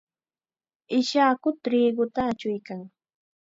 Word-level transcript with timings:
Ishaku 0.99 1.47
triquta 1.63 2.21
achuykan. 2.31 2.81